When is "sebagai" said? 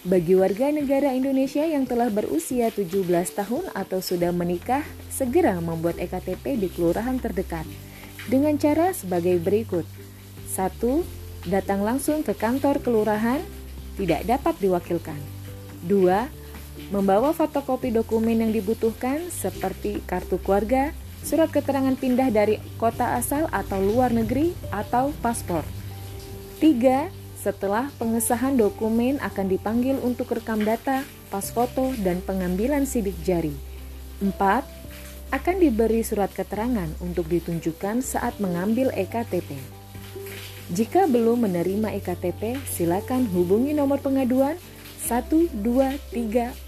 8.96-9.36